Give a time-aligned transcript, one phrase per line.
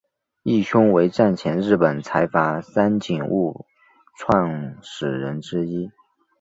[0.41, 3.67] 义兄为战前日本财阀三井物
[4.17, 5.91] 产创始人之一。